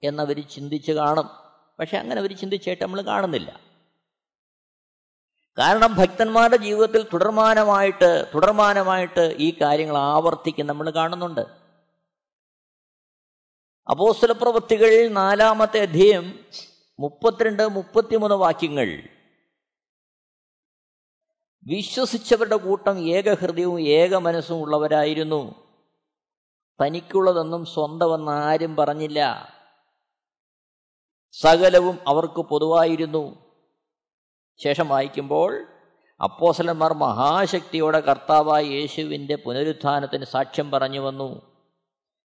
[0.02, 1.30] എന്നവർ ചിന്തിച്ച് കാണും.
[1.78, 3.69] പക്ഷെ അങ്ങനെ അവർ ചിന്തിച്ചായിട്ട് നമ്മൾ കാണുന്നില്ല.
[5.60, 11.40] കാരണം ഭക്തന്മാരുടെ ജീവിതത്തിൽ തുടർമാനമായിട്ട് തുടർമാനമായിട്ട് ഈ കാര്യങ്ങൾ ആവർത്തിക്കും നമ്മൾ കാണുന്നുണ്ട്.
[13.90, 16.44] അപ്പോസ്തല പ്രവൃത്തികൾ നാലാമത്തെ അധ്യയം
[17.00, 19.02] മുപ്പത്തിരണ്ട് മുപ്പത്തിമൂന്ന് വാക്യങ്ങൾ.
[21.66, 25.54] വിശ്വസിച്ചവരുടെ കൂട്ടം ഏകഹൃദയവും ഏക മനസ്സും ഉള്ളവരായിരുന്നു.
[26.82, 29.48] തനിക്കുള്ളതെന്നും സ്വന്തമെന്ന് ആരും പറഞ്ഞില്ല.
[31.32, 33.49] സകലവും അവർക്ക് പൊതുവായിരുന്നു.
[34.64, 35.66] ശേഷം വായിക്കുമ്പോൾ
[36.20, 41.28] അപ്പോസലന്മാർ മഹാശക്തിയോടെ കർത്താവായ യേശുവിന്റെ പുനരുത്ഥാനത്തിന് സാക്ഷ്യം പറഞ്ഞു വന്നു.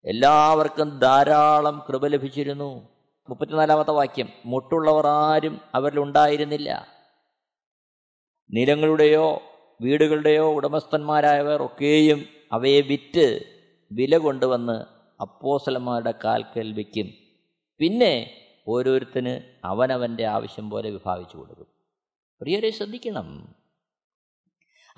[0.04, 2.88] എല്ലാവർക്കും ധാരാളം കൃപ ലഭിച്ചിരുന്നു.
[3.28, 6.86] മുപ്പത്തിനാലാമത്തെ വാക്യം മുട്ടുള്ളവർ ആരും അവരിലുണ്ടായിരുന്നില്ല
[8.50, 9.42] നിലങ്ങളുടെയോ
[9.82, 12.20] വീടുകളുടെയോ ഉടമസ്ഥന്മാരായവർ ഒക്കെയും
[12.52, 13.26] അവയെ വിറ്റ്
[13.92, 14.78] വില കൊണ്ടുവന്ന്
[15.20, 17.08] അപ്പോസലന്മാരുടെ കാൽക്കൽ വയ്ക്കും
[17.80, 18.12] പിന്നെ
[18.68, 21.77] ഓരോരുത്തന് അവനവന്റെ ആവശ്യം പോലെ വിഭാവിച്ചു കൊടുക്കും.
[22.40, 23.54] പ്രിയരെ ശ്രദ്ധിക്കണം.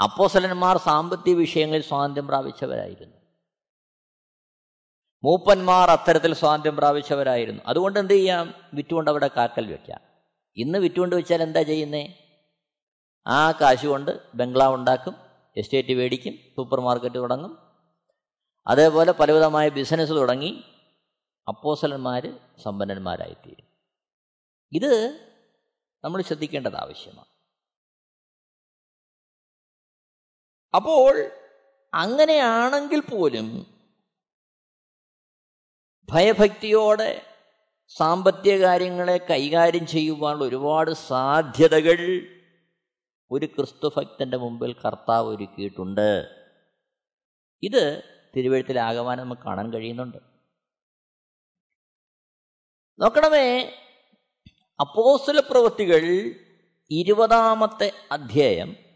[0.03, 3.16] അപ്പോസലന്മാർ സാമ്പത്തിക വിഷയങ്ങളിൽ സ്വാതന്ത്ര്യം പ്രാപിച്ചവരായിരുന്നു.
[5.24, 7.62] മൂപ്പന്മാർ അത്തരത്തിൽ സ്വാതന്ത്ര്യം പ്രാപിച്ചവരായിരുന്നു.
[7.66, 8.55] അതുകൊണ്ട് എന്ത് ചെയ്യാം?
[8.74, 10.00] വിറ്റുകൊണ്ട് അവിടെ കാക്കൽ വെക്കാം.
[10.57, 12.26] ഇന്ന് വിറ്റുകൊണ്ട് വെച്ചാൽ എന്താ ചെയ്യുന്നേ?
[13.26, 15.14] ആ കാശ് കൊണ്ട് ബംഗ്ലാവ് ഉണ്ടാക്കും
[15.57, 17.59] എസ്റ്റേറ്റ് മേടിക്കും സൂപ്പർ മാർക്കറ്റ് തുടങ്ങും.
[18.66, 20.64] അതേപോലെ പലവിധമായ ബിസിനസ് തുടങ്ങി
[21.48, 23.66] അപ്പോസലന്മാർ സമ്പന്നന്മാരായിത്തീരും.
[24.72, 25.20] ഇത്
[26.05, 27.30] നമ്മൾ ശ്രദ്ധിക്കേണ്ടത് ആവശ്യമാണ്.
[30.74, 31.30] അപ്പോൾ
[31.94, 33.66] അങ്ങനെയാണെങ്കിൽ പോലും
[36.09, 37.26] ഭയഭക്തിയോടെ
[37.88, 41.98] സാമ്പത്തിക കാര്യങ്ങളെ കൈകാര്യം ചെയ്യുവാനുള്ള ഒരുപാട് സാധ്യതകൾ
[43.30, 46.30] ഒരു ക്രിസ്തുഭക്തന്റെ മുമ്പിൽ കർത്താവ് ഒരുക്കിയിട്ടുണ്ട്.
[47.62, 48.02] ഇത്
[48.37, 50.18] തിരുവഴുത്തിലാകമാനം നമുക്ക് കാണാൻ കഴിയുന്നുണ്ട്.
[52.98, 53.72] നോക്കണമേ
[54.80, 56.02] അപ്പോസ്തല പ്രവൃത്തികൾ
[56.90, 58.89] ഇരുപതാമത്തെ അധ്യായം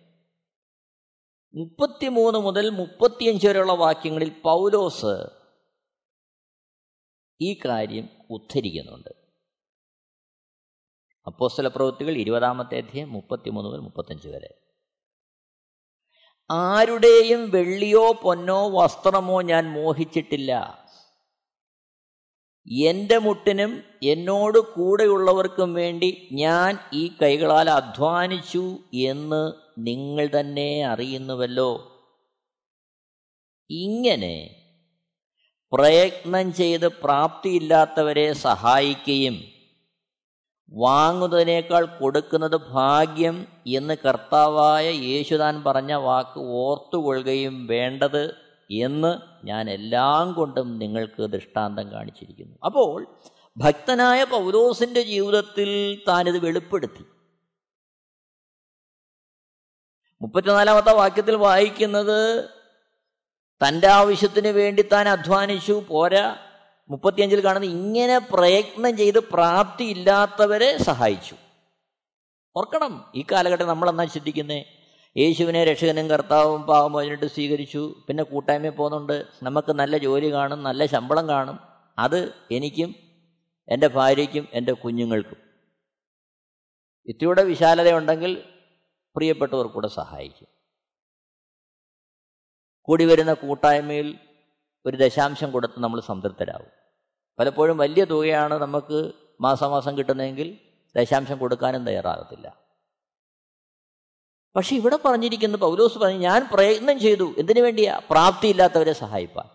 [1.54, 5.28] മുപ്പത്തിമൂന്ന് മുതൽ മുപ്പത്തിയഞ്ച് വരെയുള്ള വാക്യങ്ങളിൽ പൗലോസ്
[7.40, 9.08] ഈ കാര്യം ഉദ്ധരിക്കുന്നുണ്ട്.
[11.26, 14.54] അപ്പോസ്തല പ്രവൃത്തികൾ ഇരുപതാമത്തെ അധ്യയം മുപ്പത്തിമൂന്ന് മുതൽ മുപ്പത്തഞ്ച് വരെ.
[16.50, 20.84] ആരുടെയും വെള്ളിയോ പൊന്നോ വസ്ത്രമോ ഞാൻ മോഹിച്ചിട്ടില്ല.
[22.86, 31.90] എന്റെ മുട്ടിനും എന്നോട് കൂടെയുള്ളവർക്കും വേണ്ടി ഞാൻ ഈ കൈകളാൽ അധ്വാനിച്ചു എന്ന് നിങ്ങൾ തന്നെ അറിയുന്നുവല്ലോ.
[33.70, 34.60] ഇങ്ങനെ
[35.72, 39.42] പ്രയത്നം ചെയ്ത് പ്രാപ്തിയില്ലാത്തവരെ സഹായിക്കുകയും
[40.72, 48.34] വാങ്ങുന്നതിനേക്കാൾ കൊടുക്കുന്നത് ഭാഗ്യം എന്ന് കർത്താവായ യേശുദാൻ പറഞ്ഞ വാക്ക് ഓർത്തുകൊള്ളുകയും വേണ്ടത്
[48.70, 52.56] എന്ന് ഞാൻ എല്ലാം കൊണ്ടും നിങ്ങൾക്ക് ദൃഷ്ടാന്തം കാണിച്ചിരിക്കുന്നു.
[52.64, 53.16] അപ്പോൾ
[53.56, 57.13] ഭക്തനായ പൗലോസിന്റെ ജീവിതത്തിൽ താനിത് വെളിപ്പെടുത്തി.
[60.24, 62.44] മുപ്പത്തിനാലാമത്തെ വാക്യത്തിൽ വായിക്കുന്നത്
[63.68, 66.36] തന്റെ ആവശ്യത്തിന് വേണ്ടി താൻ അധ്വാനിച്ചു പോരാ.
[66.90, 71.36] മുപ്പത്തിയഞ്ചിൽ കാണുന്നത് ഇങ്ങനെ പ്രയത്നം ചെയ്ത് പ്രാപ്തി ഇല്ലാത്തവരെ സഹായിച്ചു.
[72.56, 74.64] ഓർക്കണം ഈ കാലഘട്ടം നമ്മളെന്നാ ചിന്തിക്കുന്നേ?
[75.16, 77.94] യേശുവിനെ രക്ഷകനും കർത്താവും പാവമോചനിട്ട് സ്വീകരിച്ചു.
[78.08, 79.26] പിന്നെ കൂട്ടായ്മയിൽ പോകുന്നുണ്ട്.
[79.42, 81.58] നമുക്ക് നല്ല ജോലി കാണും നല്ല ശമ്പളം കാണും.
[81.98, 82.94] അത് എനിക്കും
[83.68, 85.36] എന്റെ ഭാര്യയ്ക്കും എന്റെ കുഞ്ഞുങ്ങൾക്കും.
[87.06, 88.42] ഇത്തിയുടെ വിശാലതയുണ്ടെങ്കിൽ
[89.16, 90.48] പ്രിയപ്പെട്ടവർ കൂടെ സഹായിക്കും.
[92.82, 94.18] കൂടി വരുന്ന കൂട്ടായ്മയിൽ
[94.86, 96.70] ഒരു ദശാംശം കൊടുത്ത് നമ്മൾ സംതൃപ്തരാകും
[97.38, 100.58] പലപ്പോഴും വലിയ തുകയാണ് നമുക്ക് മാസമാസം കിട്ടുന്നതെങ്കിൽ
[100.96, 102.64] ദശാംശം കൊടുക്കാനും തയ്യാറാകത്തില്ല.
[104.56, 107.34] പക്ഷെ ഇവിടെ പറഞ്ഞിരിക്കുന്ന പൗലോസ് പറഞ്ഞു ഞാൻ പ്രയത്നം ചെയ്തു.
[107.38, 108.00] എന്തിനു വേണ്ടിയാ?
[108.10, 109.46] പ്രാപ്തിയില്ലാത്തവരെ സഹായിപ്പാൻ.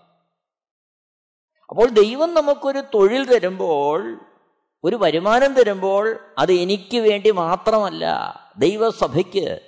[1.70, 4.29] അപ്പോൾ ദൈവം നമുക്കൊരു തൊഴിൽ തരുമ്പോൾ
[4.84, 9.60] ഒരു വരുമാനം തരുമ്പോൾ അത് എനിക്ക് വേണ്ടി മാത്രമല്ല ദൈവസഭയ്ക്ക്.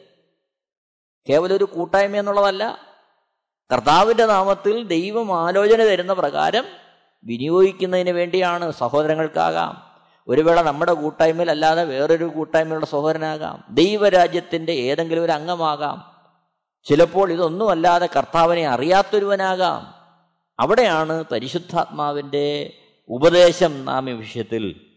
[1.29, 2.79] കേവലം ഒരു കൂട്ടായ്മ എന്നുള്ളതല്ല
[3.73, 6.65] കർത്താവിന്റെ നാമത്തിൽ ദൈവം ആലോചന തരുന്ന പ്രകാരം
[7.23, 9.91] വിനിയോഗിക്കുന്നതിന് വേണ്ടിയാണ് സഹോദരങ്ങൾക്കാകാം.
[10.27, 13.63] ഒരു വേള നമ്മുടെ കൂട്ടായ്മയിൽ അല്ലാതെ വേറൊരു കൂട്ടായ്മയുള്ള സഹോദരനാകാം.
[13.69, 16.11] ദൈവരാജ്യത്തിന്റെ ഏതെങ്കിലും ഒരു അംഗമാകാം.
[16.83, 19.95] ചിലപ്പോൾ ഇതൊന്നുമല്ലാതെ കർത്താവിനെ അറിയാത്തൊരുവനാകാം.
[20.59, 22.73] അവിടെയാണ് പരിശുദ്ധാത്മാവിന്റെ
[23.09, 24.90] ഉപദേശം നാം ഈ വിഷയത്തിൽ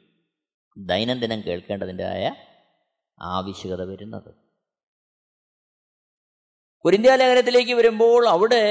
[0.76, 2.34] ദൈനംദിനം കേൾക്കേണ്ടതിന്റെതായ
[3.20, 4.34] ആവശ്യകത വരുന്നത്.
[6.84, 8.62] കുരിന്ത്യ ലേഖനത്തിലേക്ക് വരുമ്പോൾ അവിടെ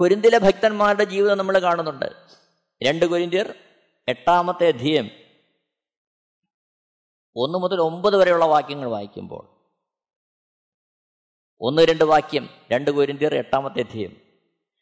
[0.00, 2.06] കുരിന്തിലെ ഭക്തന്മാരുടെ ജീവിതം നമ്മൾ കാണുന്നുണ്ട്.
[2.82, 3.54] രണ്ട് കുരിന്തിയർ
[4.08, 5.10] എട്ടാമത്തെ അധ്യയം
[7.36, 9.60] ഒന്ന് മുതൽ ഒമ്പത് വരെയുള്ള വാക്യങ്ങൾ വായിക്കുമ്പോൾ
[11.60, 14.16] ഒന്ന് രണ്ട് വാക്യം രണ്ട് കുരിന്തിയർ എട്ടാമത്തെ അധ്യയം.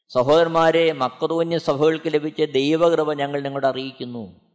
[0.09, 4.48] സഹോദരന്മാരെ മക്കതൂന്യ സഭകൾക്ക് ലഭിച്ച ദൈവകൃപ ഞങ്ങൾ നിങ്ങളോട് അറിയിക്കുന്നു.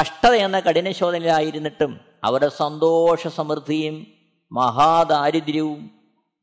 [0.00, 4.06] കഷ്ടത എന്ന കഠിനശോധനയിലായിരുന്നിട്ടും അവരുടെ സന്തോഷ സമൃദ്ധിയും
[4.52, 5.90] മഹാദാരിദ്ര്യവും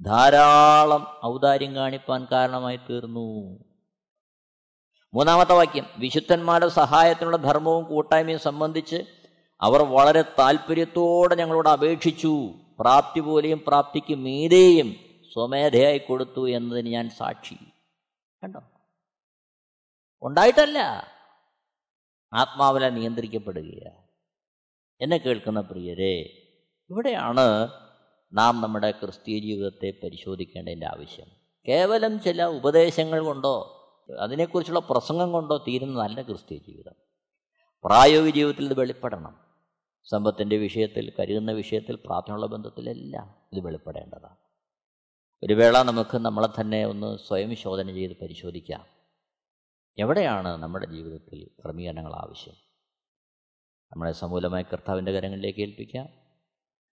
[0.02, 3.58] ധാരാളം ഔദാര്യം കാണിപ്പാൻ കാരണമായി തീർന്നു.
[5.14, 5.86] മൂന്നാമത്തെ വാക്യം.
[5.98, 9.04] വിശുദ്ധന്മാരുടെ സഹായത്തിനുള്ള ധർമ്മവും കൂട്ടായ്മയും സംബന്ധിച്ച്
[9.62, 12.54] അവർ വളരെ താല്പര്യത്തോടെ ഞങ്ങളോട് അപേക്ഷിച്ചു.
[12.80, 14.96] പ്രാപ്തി പോലെയും പ്രാപ്തിക്ക് മീതെയും
[15.34, 17.58] സ്വമേധയായി കൊടുത്തു എന്നതിന് ഞാൻ സാക്ഷി.
[18.44, 18.62] കണ്ടോ?
[20.22, 21.08] ഉണ്ടായിട്ടല്ല.
[22.34, 24.02] ആത്മാവിനെ നിയന്ത്രിക്കപ്പെടുകയാണ്
[25.02, 26.42] എന്നെ കേൾക്കുന്ന പ്രിയരെ
[26.90, 27.68] ഇവിടെയാണ്
[28.34, 31.26] നാം നമ്മുടെ ക്രിസ്തീയ ജീവിതത്തെ പരിശോധിക്കേണ്ടതിന്റെ ആവശ്യം.
[31.68, 33.78] കേവലം ചില ഉപദേശങ്ങൾ കൊണ്ടോ
[34.20, 36.94] അതിനെക്കുറിച്ചുള്ള പ്രസംഗം കൊണ്ടോ തീരുന്ന നല്ല ക്രിസ്തീയ ജീവിതം.
[37.86, 39.40] പ്രായോഗിക ജീവിതത്തിൽ ഇത് വെളിപ്പെടണം.
[40.10, 44.36] സമ്പത്തിന്റെ വിഷയത്തിൽ കരുതുന്ന വിഷയത്തിൽ പ്രാർത്ഥനയുള്ള ബന്ധത്തിലെല്ലാം ഇത് വെളിപ്പെടേണ്ടതാണ്.
[45.44, 49.01] ഒരു വേള നമുക്ക് നമ്മളെ തന്നെ ഒന്ന് സ്വയം ശോധന ചെയ്ത് പരിശോധിക്കാം.
[49.98, 52.54] എവിടെയാണ് നമ്മുടെ ജീവിതത്തിൽ ക്രമീകരണങ്ങൾ ആവശ്യം?
[53.92, 56.08] നമ്മളെ സമൂലമായി കർത്താവിന്റെ കരങ്ങളിലേക്ക് ഏൽപ്പിക്കാം.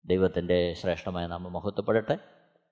[0.06, 2.18] ദൈവത്തിന്റെ ശ്രേഷ്ഠമായ നാമം മഹത്വപ്പെടട്ടെ.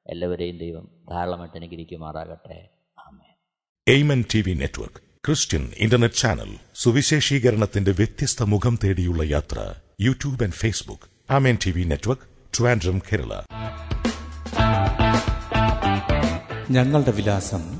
[0.08, 2.70] എല്ലാവരെയും ദൈവം ധാരാളമായിട്ട് അനുഗ്രഹിക്കുമാറാകട്ടെ.
[3.00, 3.36] ആമേ
[3.88, 4.96] Amen T V network
[5.28, 12.22] Christian internet channel സുവിശേഷീകരണത്തിന്റെ വ്യത്യസ്ത മുഖം തേടിയുള്ള യാത്ര YouTube and Facebook Amen T V network
[12.58, 13.42] Trivandrum Kerala.
[16.72, 17.80] ഞങ്ങളുടെ വിലാസം